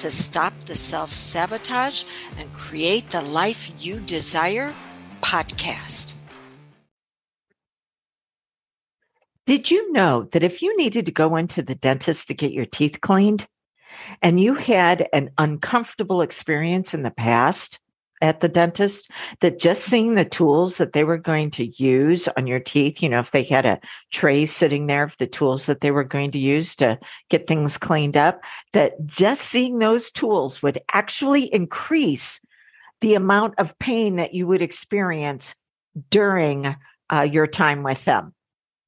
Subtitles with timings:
[0.00, 2.04] to Stop the Self Sabotage
[2.38, 4.72] and Create the Life You Desire
[5.20, 6.14] podcast.
[9.46, 12.64] Did you know that if you needed to go into the dentist to get your
[12.64, 13.46] teeth cleaned
[14.22, 17.78] and you had an uncomfortable experience in the past,
[18.20, 19.10] at the dentist
[19.40, 23.08] that just seeing the tools that they were going to use on your teeth, you
[23.08, 23.80] know, if they had a
[24.12, 27.78] tray sitting there of the tools that they were going to use to get things
[27.78, 28.42] cleaned up,
[28.72, 32.40] that just seeing those tools would actually increase
[33.00, 35.54] the amount of pain that you would experience
[36.10, 36.76] during
[37.12, 38.34] uh, your time with them.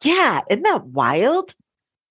[0.05, 1.55] Yeah, isn't that wild?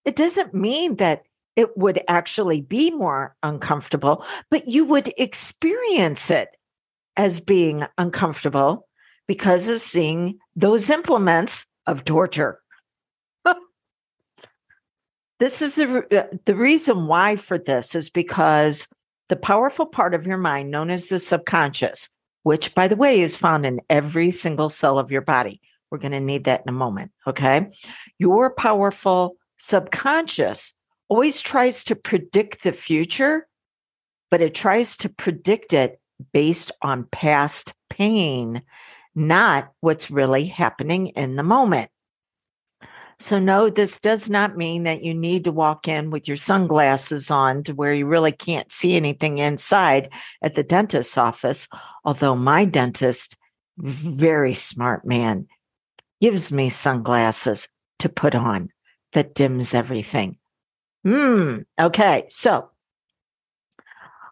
[0.06, 1.24] It doesn't mean that
[1.56, 6.50] it would actually be more uncomfortable, but you would experience it
[7.17, 8.88] as being uncomfortable
[9.28, 12.59] because of seeing those implements of torture.
[15.40, 18.88] this is the, uh, the reason why for this is because
[19.30, 22.09] the powerful part of your mind known as the subconscious,
[22.44, 25.62] which by the way is found in every single cell of your body.
[25.90, 27.12] We're going to need that in a moment.
[27.25, 27.70] Okay.
[28.18, 30.73] Your powerful subconscious
[31.08, 33.48] always tries to predict the future,
[34.30, 36.01] but it tries to predict it
[36.32, 38.62] based on past pain,
[39.16, 41.90] not what's really happening in the moment.
[43.20, 47.30] So, no, this does not mean that you need to walk in with your sunglasses
[47.30, 50.10] on to where you really can't see anything inside
[50.42, 51.68] at the dentist's office.
[52.04, 53.38] Although my dentist,
[53.78, 55.48] very smart man,
[56.20, 57.68] gives me sunglasses
[58.00, 58.70] to put on
[59.14, 60.38] that dims everything.
[61.04, 61.60] Hmm.
[61.80, 62.26] Okay.
[62.30, 62.71] So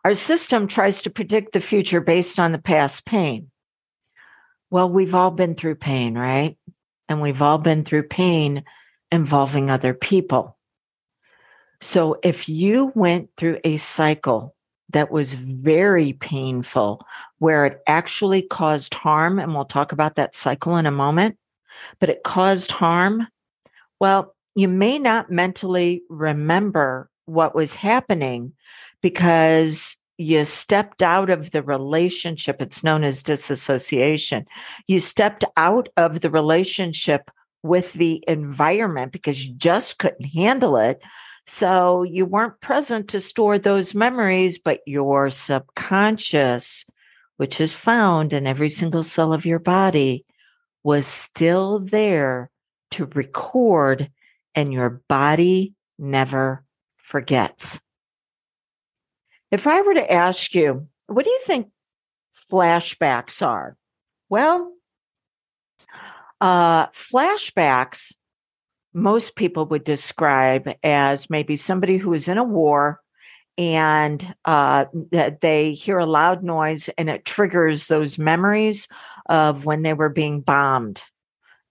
[0.04, 3.52] our system tries to predict the future based on the past pain.
[4.72, 6.58] Well, we've all been through pain, right?
[7.08, 8.64] And we've all been through pain
[9.12, 10.58] involving other people.
[11.82, 14.56] So if you went through a cycle
[14.90, 17.06] that was very painful,
[17.40, 21.38] where it actually caused harm, and we'll talk about that cycle in a moment,
[22.00, 23.28] but it caused harm,
[24.00, 28.54] well, you may not mentally remember what was happening
[29.02, 32.62] because you stepped out of the relationship.
[32.62, 34.46] It's known as disassociation.
[34.88, 37.32] You stepped out of the relationship
[37.64, 41.02] with the environment because you just couldn't handle it.
[41.48, 46.86] So you weren't present to store those memories, but your subconscious,
[47.38, 50.26] which is found in every single cell of your body,
[50.84, 52.52] was still there
[52.92, 54.12] to record,
[54.54, 56.66] and your body never
[56.98, 57.80] forgets.
[59.52, 61.70] If I were to ask you, what do you think
[62.52, 63.76] flashbacks are?
[64.30, 64.74] Well,
[66.40, 68.14] uh, flashbacks,
[68.94, 73.00] most people would describe as maybe somebody who is in a war
[73.58, 78.88] and uh, that they hear a loud noise and it triggers those memories
[79.28, 81.02] of when they were being bombed.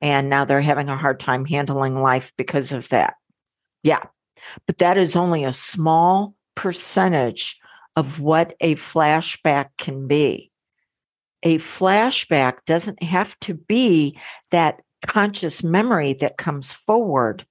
[0.00, 3.14] And now they're having a hard time handling life because of that.
[3.82, 4.02] Yeah.
[4.66, 7.58] But that is only a small percentage
[7.98, 10.52] of what a flashback can be.
[11.42, 14.16] A flashback doesn't have to be
[14.52, 17.44] that conscious memory that comes forward.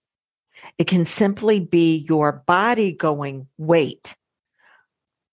[0.77, 4.15] It can simply be your body going, wait,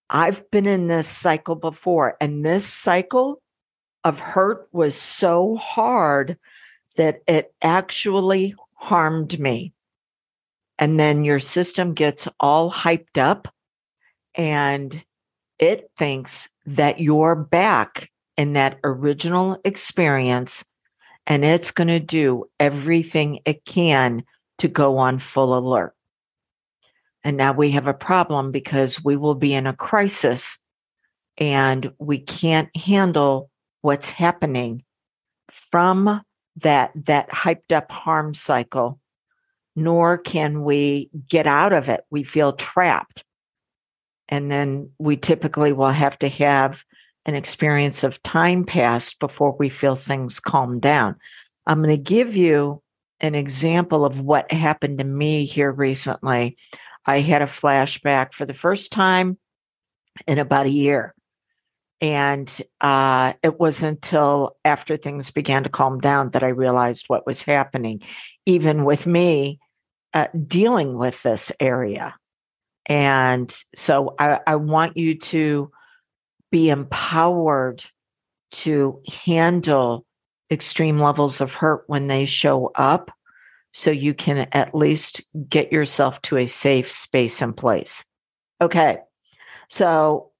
[0.09, 3.41] I've been in this cycle before, and this cycle
[4.03, 6.37] of hurt was so hard
[6.97, 9.71] that it actually harmed me.
[10.77, 13.47] And then your system gets all hyped up
[14.37, 15.03] and
[15.59, 20.65] it thinks that you're back in that original experience
[21.27, 24.23] and it's going to do everything it can
[24.59, 25.93] to go on full alert.
[27.23, 30.59] And now we have a problem because we will be in a crisis
[31.37, 33.49] and we can't handle
[33.81, 34.83] what's happening
[35.49, 36.21] from
[36.57, 38.99] that that hyped up harm cycle
[39.75, 43.24] nor can we get out of it we feel trapped
[44.29, 46.83] and then we typically will have to have
[47.25, 51.15] an experience of time pass before we feel things calm down.
[51.65, 52.81] I'm going to give you
[53.19, 56.57] an example of what happened to me here recently.
[57.05, 59.37] I had a flashback for the first time
[60.27, 61.13] in about a year.
[62.01, 67.25] And uh, it wasn't until after things began to calm down that I realized what
[67.25, 68.01] was happening,
[68.45, 69.59] even with me
[70.13, 72.15] uh, dealing with this area.
[72.87, 75.71] And so I, I want you to
[76.51, 77.83] be empowered
[78.51, 80.05] to handle
[80.51, 83.11] extreme levels of hurt when they show up
[83.73, 88.05] so you can at least get yourself to a safe space and place.
[88.61, 88.99] Okay.
[89.69, 90.31] So,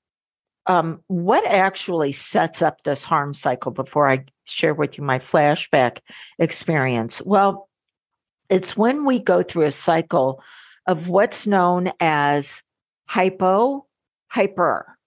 [0.68, 6.00] um, what actually sets up this harm cycle before I share with you my flashback
[6.40, 7.22] experience?
[7.22, 7.70] Well,
[8.50, 10.42] it's when we go through a cycle
[10.88, 12.64] of what's known as
[13.08, 13.86] hypo
[14.28, 14.98] hyper.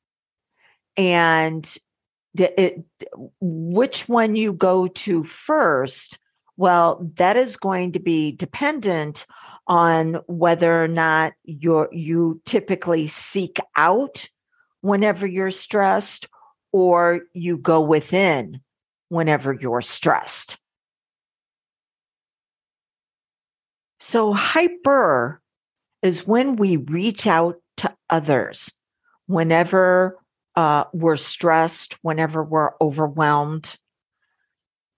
[0.97, 1.77] And
[2.35, 2.85] the, it,
[3.41, 6.19] which one you go to first,
[6.57, 9.27] well, that is going to be dependent
[9.67, 14.29] on whether or not you you typically seek out
[14.81, 16.27] whenever you're stressed
[16.73, 18.61] or you go within
[19.11, 20.59] whenever you're stressed.
[24.01, 25.43] So hyper
[26.03, 28.73] is when we reach out to others
[29.27, 30.19] whenever
[30.57, 33.79] uh, we're stressed, whenever we're overwhelmed.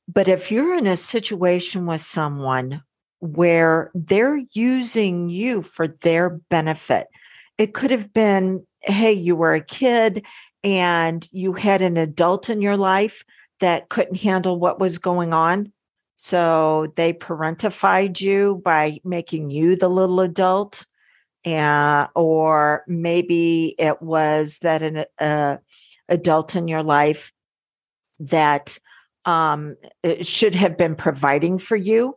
[0.08, 2.82] But if you're in a situation with someone
[3.19, 7.08] where they're using you for their benefit,
[7.58, 10.25] it could have been, hey, you were a kid
[10.64, 13.25] and you had an adult in your life
[13.61, 15.73] that couldn't handle what was going on.
[16.17, 20.87] So they parentified you by making you the little adult
[21.44, 25.56] or maybe it was that an uh,
[26.08, 27.32] adult in your life
[28.19, 28.78] that
[29.25, 29.76] um,
[30.22, 32.16] should have been providing for you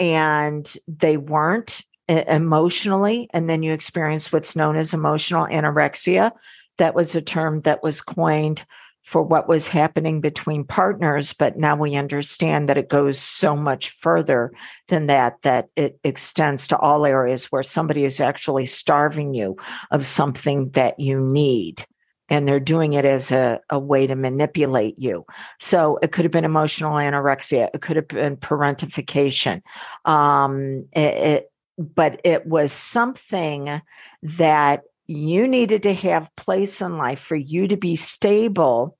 [0.00, 6.32] and they weren't emotionally and then you experience what's known as emotional anorexia.
[6.78, 8.64] That was a term that was coined
[9.08, 13.88] for what was happening between partners but now we understand that it goes so much
[13.88, 14.52] further
[14.88, 19.56] than that that it extends to all areas where somebody is actually starving you
[19.90, 21.86] of something that you need
[22.28, 25.24] and they're doing it as a, a way to manipulate you.
[25.60, 27.70] So it could have been emotional anorexia.
[27.72, 29.62] It could have been parentification.
[30.04, 33.80] Um, it, it, but it was something
[34.22, 38.97] that you needed to have place in life for you to be stable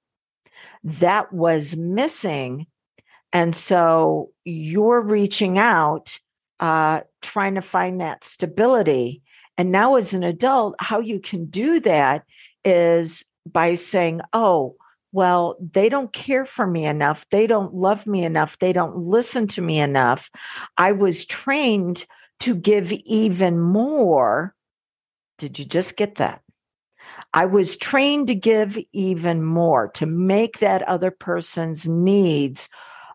[0.84, 2.66] that was missing.
[3.32, 6.18] And so you're reaching out,
[6.60, 9.22] uh, trying to find that stability.
[9.56, 12.24] And now, as an adult, how you can do that
[12.64, 14.76] is by saying, oh,
[15.12, 17.26] well, they don't care for me enough.
[17.30, 18.58] They don't love me enough.
[18.58, 20.30] They don't listen to me enough.
[20.76, 22.06] I was trained
[22.40, 24.54] to give even more.
[25.38, 26.42] Did you just get that?
[27.34, 32.68] I was trained to give even more, to make that other person's needs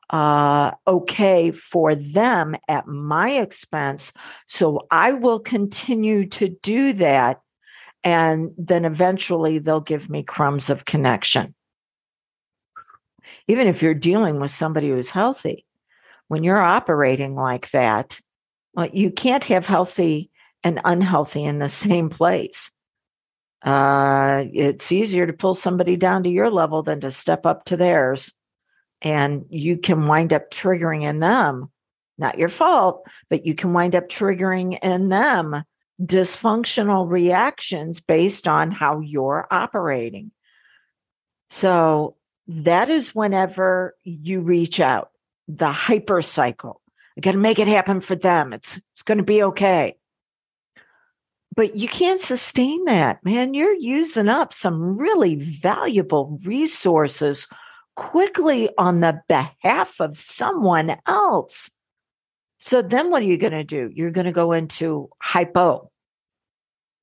[0.10, 4.13] uh, okay for them at my expense.
[4.48, 7.42] So I will continue to do that.
[8.04, 11.56] And then eventually they'll give me crumbs of connection.
[13.48, 15.65] Even if you're dealing with somebody who's healthy,
[16.27, 18.19] when you're operating like that,
[18.74, 20.30] well, you can't have healthy
[20.63, 22.69] and unhealthy in the same place
[23.63, 27.77] uh, it's easier to pull somebody down to your level than to step up to
[27.77, 28.32] theirs.
[29.01, 31.72] And you can wind up triggering in them,
[32.17, 35.63] not your fault, but you can wind up triggering in them
[36.01, 40.32] dysfunctional reactions based on how you're operating.
[41.50, 42.15] So
[42.48, 45.12] that is whenever you reach out,
[45.48, 46.82] the hyper cycle.
[47.17, 48.53] I got to make it happen for them.
[48.53, 49.98] It's it's going to be okay
[51.55, 53.53] but you can't sustain that, man.
[53.53, 57.48] You're using up some really valuable resources
[57.95, 61.69] quickly on the behalf of someone else.
[62.57, 63.91] So then what are you going to do?
[63.93, 65.91] You're going to go into hypo.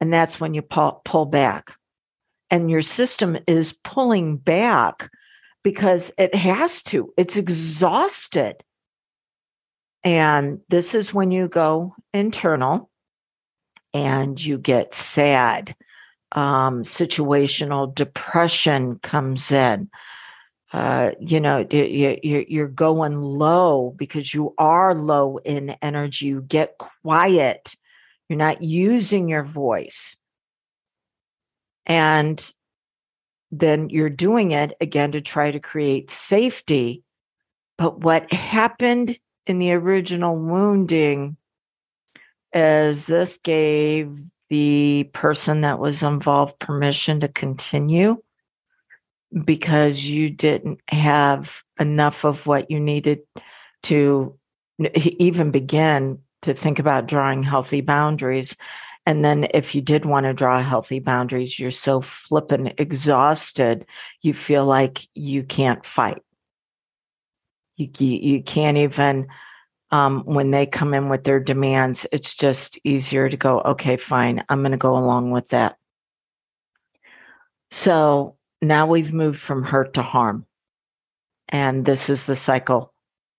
[0.01, 1.77] And that's when you pull, pull back.
[2.51, 5.11] And your system is pulling back
[5.63, 8.65] because it has to, it's exhausted.
[10.03, 12.90] And this is when you go internal
[13.93, 15.75] and you get sad.
[16.33, 19.91] Um, situational depression comes in.
[20.73, 26.27] Uh, you know, you're going low because you are low in energy.
[26.27, 27.75] You get quiet.
[28.29, 30.17] You're not using your voice.
[31.87, 32.41] And
[33.51, 37.03] then you're doing it again to try to create safety.
[37.77, 41.37] But what happened in the original wounding
[42.53, 48.21] is this gave the person that was involved permission to continue
[49.45, 53.21] because you didn't have enough of what you needed
[53.85, 54.37] to
[54.95, 58.57] even begin to think about drawing healthy boundaries.
[59.07, 63.87] And then if you did want to draw healthy boundaries, you're so flippin' exhausted,
[64.23, 66.23] you feel like you can't fight.
[67.77, 69.29] You, you, you can't even,
[69.91, 74.45] um, when they come in with their demands, it's just easier to go, okay, fine,
[74.49, 75.77] I'm going to go along with that.
[77.71, 80.47] So now we've moved from hurt to harm.
[81.49, 82.93] And this is the cycle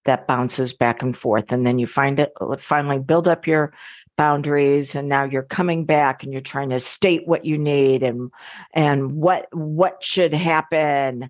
[0.03, 1.51] that bounces back and forth.
[1.51, 3.71] And then you find it finally build up your
[4.17, 8.31] boundaries and now you're coming back and you're trying to state what you need and
[8.73, 11.29] and what what should happen.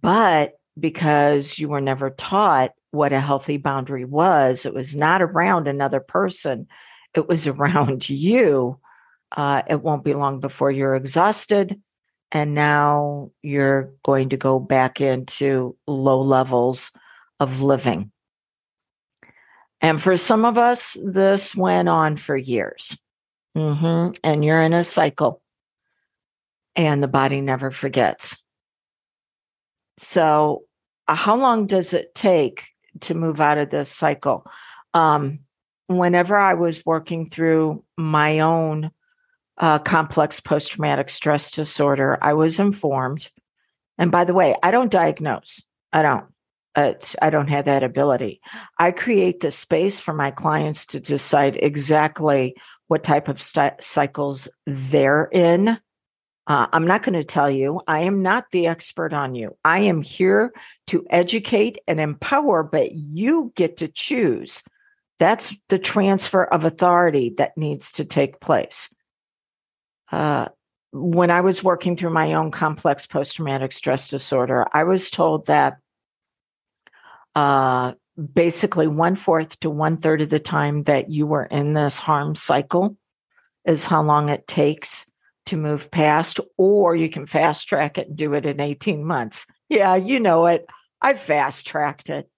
[0.00, 5.68] But because you were never taught what a healthy boundary was, it was not around
[5.68, 6.66] another person,
[7.14, 8.78] it was around you.
[9.36, 11.78] Uh, it won't be long before you're exhausted
[12.32, 16.90] and now you're going to go back into low levels
[17.40, 18.10] of living.
[19.80, 22.98] And for some of us, this went on for years.
[23.56, 24.12] Mm-hmm.
[24.22, 25.40] And you're in a cycle,
[26.76, 28.40] and the body never forgets.
[29.98, 30.64] So,
[31.08, 32.64] uh, how long does it take
[33.02, 34.44] to move out of this cycle?
[34.94, 35.40] Um,
[35.86, 38.90] whenever I was working through my own
[39.56, 43.30] uh, complex post traumatic stress disorder, I was informed.
[43.96, 45.62] And by the way, I don't diagnose.
[45.92, 46.26] I don't.
[46.76, 48.40] I don't have that ability.
[48.78, 52.54] I create the space for my clients to decide exactly
[52.86, 55.78] what type of st- cycles they're in.
[56.48, 57.80] Uh, I'm not going to tell you.
[57.86, 59.56] I am not the expert on you.
[59.64, 60.52] I am here
[60.88, 64.64] to educate and empower, but you get to choose.
[65.18, 68.88] That's the transfer of authority that needs to take place
[70.10, 70.48] uh,
[70.92, 75.46] when I was working through my own complex post traumatic stress disorder, I was told
[75.46, 75.78] that
[77.34, 77.94] uh,
[78.32, 82.34] basically one fourth to one third of the time that you were in this harm
[82.34, 82.96] cycle
[83.64, 85.06] is how long it takes
[85.48, 89.46] to move past, or you can fast track it and do it in 18 months.
[89.68, 90.66] Yeah, you know it.
[91.00, 92.28] I fast tracked it.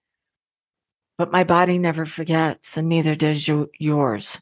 [1.18, 4.40] But my body never forgets, and neither does you, yours.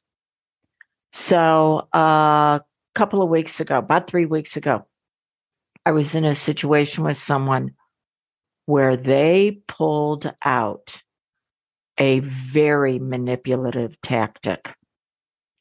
[1.12, 4.87] So, uh, a couple of weeks ago, about three weeks ago,
[5.84, 7.72] I was in a situation with someone
[8.66, 11.02] where they pulled out
[11.98, 14.75] a very manipulative tactic.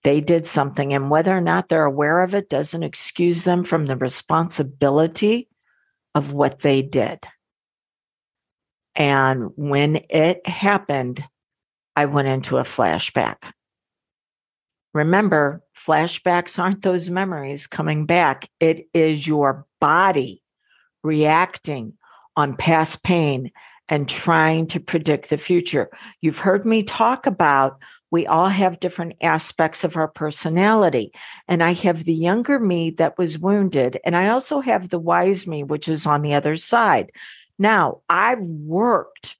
[0.08, 3.88] They did something, and whether or not they're aware of it doesn't excuse them from
[3.88, 5.50] the responsibility
[6.16, 7.20] of what they did.
[8.96, 11.22] And when it happened,
[11.98, 13.52] I went into a flashback.
[14.94, 18.50] Remember, flashbacks aren't those memories coming back.
[18.62, 20.42] It is your body
[21.04, 21.98] reacting
[22.38, 23.52] on past pain
[23.90, 25.90] and trying to predict the future.
[26.22, 27.78] You've heard me talk about
[28.12, 31.12] we all have different aspects of our personality.
[31.48, 35.46] And I have the younger me that was wounded, and I also have the wise
[35.46, 37.12] me, which is on the other side.
[37.60, 39.38] Now, I've worked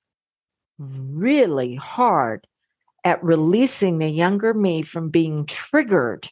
[0.78, 2.46] really hard
[3.04, 6.28] at releasing the younger me from being triggered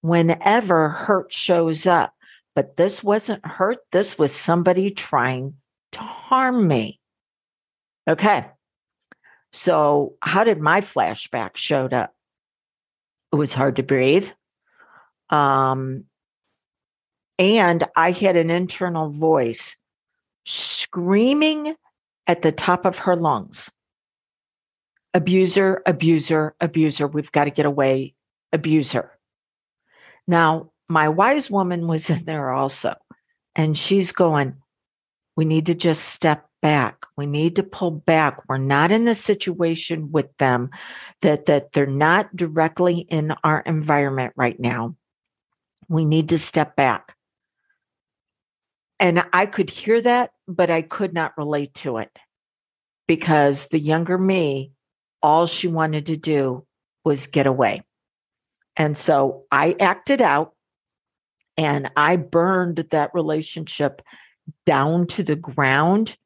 [0.00, 2.12] whenever hurt shows up.
[2.54, 5.54] But this wasn't hurt, this was somebody trying
[5.92, 7.00] to harm me.
[8.08, 8.46] Okay.
[9.54, 12.12] So, how did my flashback showed up?
[13.32, 14.28] It was hard to breathe.
[15.30, 16.06] Um,
[17.38, 19.76] and I had an internal voice
[20.44, 21.76] screaming
[22.26, 23.70] at the top of her lungs
[25.14, 27.06] abuser, abuser, abuser.
[27.06, 28.14] We've got to get away,
[28.52, 29.12] abuser.
[30.26, 32.96] Now, my wise woman was in there also,
[33.54, 34.56] and she's going,
[35.36, 37.04] We need to just step back.
[37.14, 38.40] We need to pull back.
[38.48, 40.70] We're not in the situation with them
[41.20, 44.96] that, that they're not directly in our environment right now.
[45.90, 47.16] We need to step back.
[48.98, 52.18] And I could hear that, but I could not relate to it
[53.06, 54.72] because the younger me
[55.22, 56.64] all she wanted to do
[57.04, 57.82] was get away.
[58.74, 60.54] And so I acted out
[61.58, 64.00] and I burned that relationship
[64.64, 66.16] down to the ground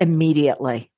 [0.00, 0.90] immediately.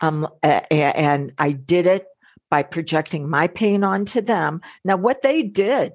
[0.00, 2.06] Um, and I did it
[2.50, 4.60] by projecting my pain onto them.
[4.84, 5.92] Now, what they did,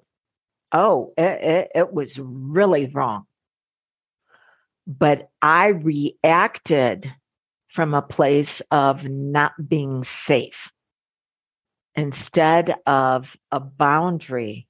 [0.72, 3.26] oh, it, it, it was really wrong.
[4.88, 7.12] But I reacted
[7.68, 10.72] from a place of not being safe
[11.96, 14.68] instead of a boundary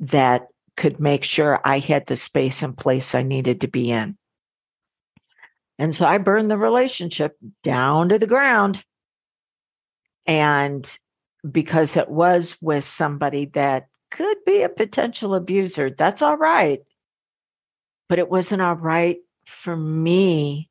[0.00, 4.18] that could make sure I had the space and place I needed to be in.
[5.78, 8.84] And so I burned the relationship down to the ground.
[10.26, 10.98] And
[11.50, 16.80] because it was with somebody that could be a potential abuser, that's all right.
[18.08, 20.70] But it wasn't all right for me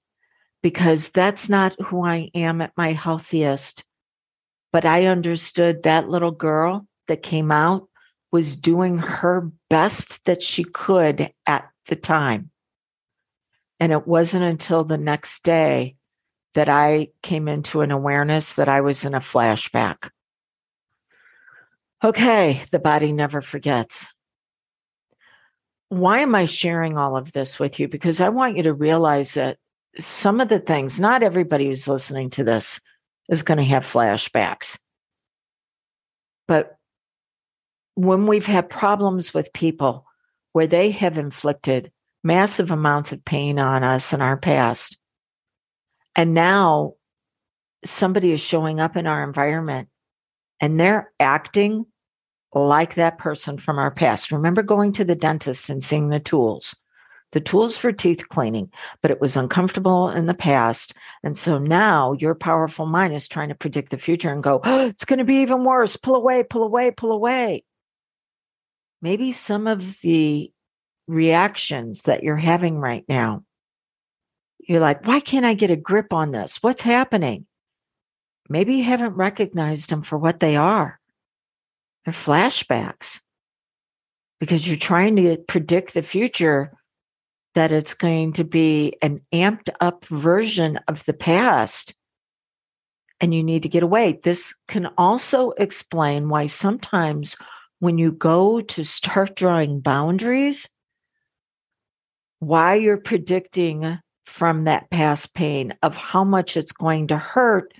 [0.62, 3.84] because that's not who I am at my healthiest.
[4.72, 7.90] But I understood that little girl that came out
[8.32, 12.50] was doing her best that she could at the time.
[13.80, 15.96] And it wasn't until the next day
[16.54, 20.10] that I came into an awareness that I was in a flashback.
[22.04, 24.08] Okay, the body never forgets.
[25.90, 27.88] Why am I sharing all of this with you?
[27.88, 29.58] Because I want you to realize that
[30.00, 32.80] some of the things, not everybody who's listening to this
[33.30, 34.80] is going to have flashbacks.
[36.48, 36.78] But
[37.96, 40.06] when we've had problems with people
[40.52, 41.92] where they have inflicted
[42.24, 44.98] massive amounts of pain on us in our past,
[46.16, 46.94] and now
[47.86, 49.90] somebody is showing up in our environment
[50.62, 51.86] and they're acting
[52.54, 54.32] like that person from our past.
[54.32, 56.76] Remember going to the dentist and seeing the tools,
[57.32, 60.94] the tools for teeth cleaning, but it was uncomfortable in the past.
[61.24, 64.86] And so now your powerful mind is trying to predict the future and go, oh,
[64.88, 65.98] it's going to be even worse.
[65.98, 67.64] Pull away, pull away, pull away
[69.04, 70.52] maybe some of the
[71.08, 73.44] reactions that you're having right now,
[74.60, 76.58] you're like, why can't I get a grip on this?
[76.62, 77.46] What's happening?
[78.50, 81.00] Maybe you haven't recognized them for what they are.
[82.06, 83.22] They're flashbacks
[84.40, 86.74] because you're trying to predict the future
[87.56, 91.94] that it's going to be an amped up version of the past
[93.22, 94.20] and you need to get away.
[94.24, 97.38] This can also explain why sometimes
[97.80, 100.68] when you go to start drawing boundaries,
[102.48, 107.74] why you're predicting from that past pain of how much it's going to hurt.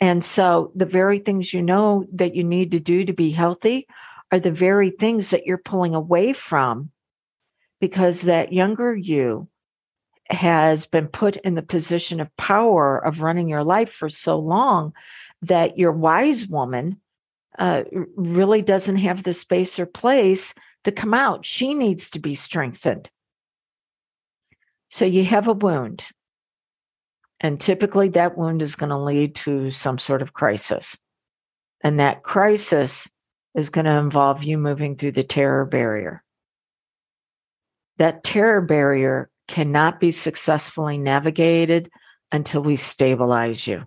[0.00, 3.86] And so the very things you know that you need to do to be healthy
[4.30, 6.90] are the very things that you're pulling away from
[7.80, 9.48] because that younger you
[10.30, 14.92] has been put in the position of power of running your life for so long
[15.42, 17.00] that your wise woman
[17.58, 17.82] uh,
[18.16, 20.54] really doesn't have the space or place
[20.84, 21.46] to come out.
[21.46, 23.08] She needs to be strengthened.
[24.90, 26.04] So you have a wound.
[27.40, 30.98] And typically that wound is going to lead to some sort of crisis.
[31.82, 33.08] And that crisis
[33.54, 36.24] is going to involve you moving through the terror barrier.
[37.98, 41.90] That terror barrier cannot be successfully navigated
[42.30, 43.84] until we stabilize you.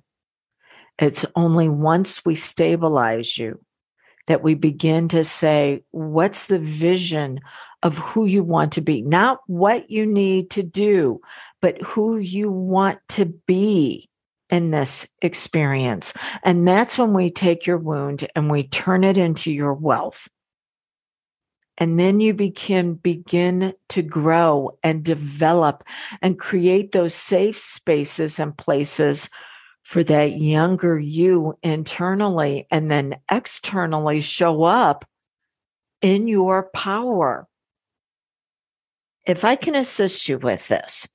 [0.97, 3.59] It's only once we stabilize you
[4.27, 7.39] that we begin to say, what's the vision
[7.83, 9.01] of who you want to be?
[9.01, 11.21] Not what you need to do,
[11.61, 14.09] but who you want to be
[14.49, 16.13] in this experience.
[16.43, 20.27] And that's when we take your wound and we turn it into your wealth.
[21.77, 25.83] And then you begin begin to grow and develop
[26.21, 29.29] and create those safe spaces and places
[29.83, 35.05] for that younger you internally and then externally show up
[36.01, 37.47] in your power.
[39.25, 41.07] If I can assist you with this,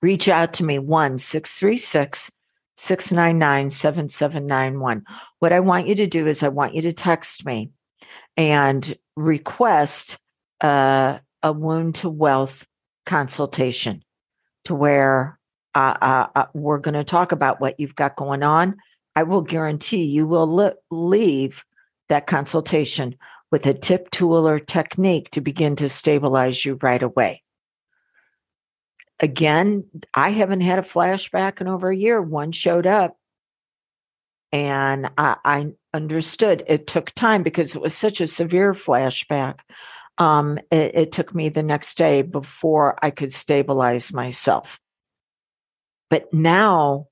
[0.00, 2.30] reach out to me 1 636
[2.76, 5.04] 699 7791.
[5.38, 7.70] What I want you to do is, I want you to text me
[8.36, 10.18] and request
[10.60, 12.66] uh, a wound to wealth
[13.04, 14.02] consultation
[14.64, 15.38] to where
[15.74, 18.76] uh, uh, uh, we're going to talk about what you've got going on.
[19.14, 21.64] I will guarantee you will li- leave
[22.08, 23.16] that consultation
[23.50, 27.42] with a tip, tool, or technique to begin to stabilize you right away.
[29.20, 32.20] Again, I haven't had a flashback in over a year.
[32.20, 33.16] One showed up
[34.52, 39.60] and I, I understood it took time because it was such a severe flashback.
[40.18, 44.78] Um, it, it took me the next day before I could stabilize myself.
[46.12, 47.08] But now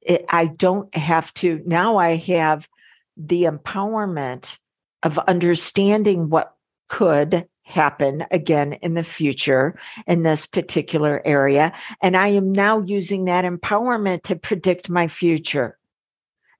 [0.00, 2.68] it, I don't have to, now I have
[3.16, 4.56] the empowerment
[5.02, 6.54] of understanding what
[6.88, 11.72] could happen again in the future in this particular area.
[12.00, 15.76] And I am now using that empowerment to predict my future,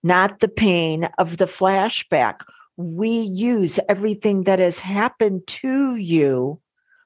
[0.03, 2.41] not the pain of the flashback.
[2.79, 6.61] We use everything that has happened to you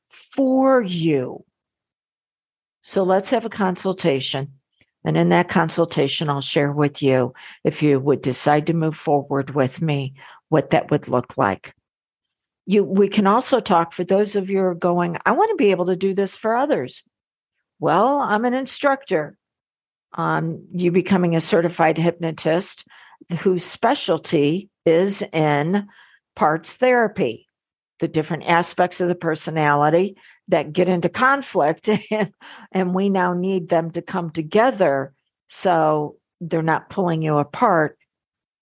[0.08, 1.44] for you.
[2.84, 4.52] So let's have a consultation.
[5.04, 7.32] And in that consultation, I'll share with you
[7.64, 10.14] if you would decide to move forward with me,
[10.50, 11.74] what that would look like.
[12.66, 15.56] You, we can also talk for those of you who are going, I want to
[15.56, 17.02] be able to do this for others.
[17.80, 19.36] Well, I'm an instructor
[20.12, 22.86] on you becoming a certified hypnotist
[23.40, 25.88] whose specialty is in
[26.36, 27.46] parts therapy,
[28.00, 30.16] the different aspects of the personality
[30.48, 31.88] that get into conflict.
[32.10, 32.32] And,
[32.72, 35.14] and we now need them to come together
[35.48, 37.98] so they're not pulling you apart.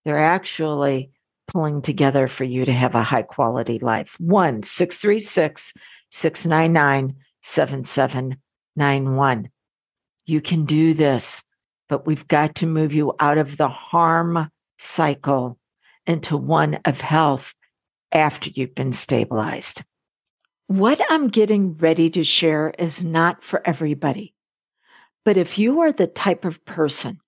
[0.04, 1.10] They're actually
[1.48, 4.16] pulling together for you to have a high quality life.
[4.20, 5.74] 1 636
[6.10, 9.48] 699 7791.
[10.24, 11.42] You can do this,
[11.88, 15.58] but we've got to move you out of the harm cycle
[16.06, 17.54] into one of health
[18.12, 19.82] after you've been stabilized.
[20.72, 24.34] What I'm getting ready to share is not for everybody.
[25.22, 27.20] But if you are the type of person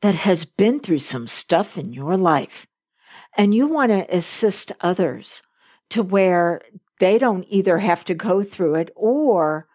[0.00, 2.66] that has been through some stuff in your life
[3.36, 5.42] and you want to assist others
[5.90, 6.62] to where
[6.98, 9.68] they don't either have to go through it or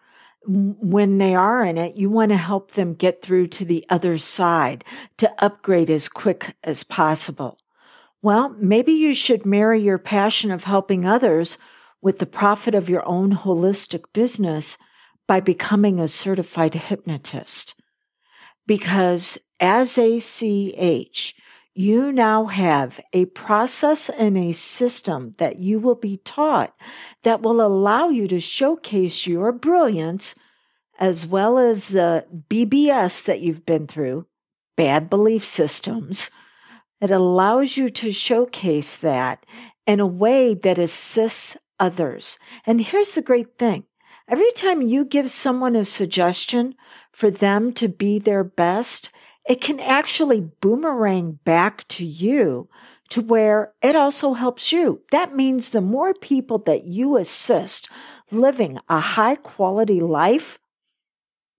[0.47, 4.17] when they are in it, you want to help them get through to the other
[4.17, 4.83] side
[5.17, 7.59] to upgrade as quick as possible.
[8.23, 11.59] Well, maybe you should marry your passion of helping others
[12.01, 14.77] with the profit of your own holistic business
[15.27, 17.75] by becoming a certified hypnotist.
[18.65, 21.35] Because as a CH,
[21.73, 26.73] you now have a process and a system that you will be taught
[27.23, 30.35] that will allow you to showcase your brilliance
[30.99, 34.27] as well as the BBS that you've been through,
[34.75, 36.29] bad belief systems.
[36.99, 39.45] It allows you to showcase that
[39.87, 42.39] in a way that assists others.
[42.65, 43.83] And here's the great thing
[44.29, 46.75] every time you give someone a suggestion
[47.11, 49.11] for them to be their best,
[49.49, 52.69] it can actually boomerang back to you
[53.09, 55.01] to where it also helps you.
[55.11, 57.89] That means the more people that you assist
[58.31, 60.59] living a high quality life,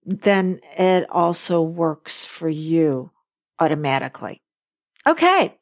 [0.07, 3.11] then it also works for you
[3.59, 4.41] automatically.
[5.07, 5.59] Okay.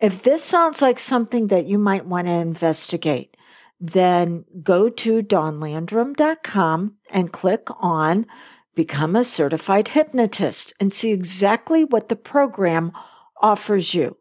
[0.00, 3.36] If this sounds like something that you might want to investigate,
[3.80, 8.26] then go to dawnlandrum.com and click on
[8.74, 12.92] Become a Certified Hypnotist and see exactly what the program
[13.40, 14.16] offers you.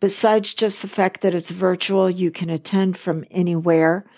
[0.00, 4.08] Besides just the fact that it's virtual, you can attend from anywhere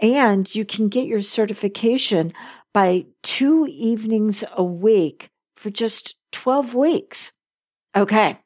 [0.00, 2.32] and you can get your certification
[2.72, 7.32] by two evenings a week for just 12 weeks.
[7.96, 8.38] Okay.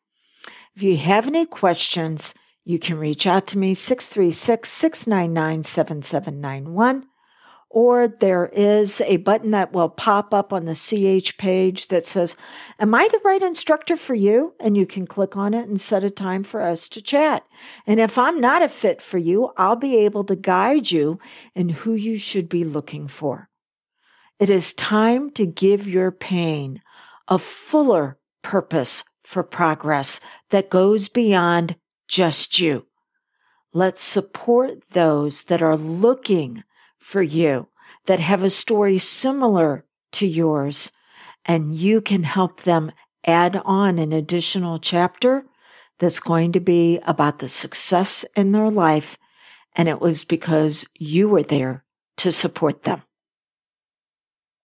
[0.75, 2.35] If you have any questions,
[2.65, 7.07] you can reach out to me 636 699 7791
[7.75, 12.37] or there is a button that will pop up on the CH page that says,
[12.79, 14.55] Am I the right instructor for you?
[14.61, 17.45] And you can click on it and set a time for us to chat.
[17.85, 21.19] And if I'm not a fit for you, I'll be able to guide you
[21.57, 23.49] in who you should be looking for.
[24.39, 26.81] It is time to give your pain
[27.27, 31.75] a fuller purpose for progress that goes beyond
[32.09, 32.87] just you.
[33.73, 36.63] Let's support those that are looking
[36.99, 37.69] for you
[38.07, 40.93] that have a story similar to yours,
[41.45, 42.93] and you can help them
[43.27, 45.45] add on an additional chapter
[45.99, 49.17] that's going to be about the success in their life.
[49.75, 51.85] And it was because you were there
[52.19, 53.03] to support them.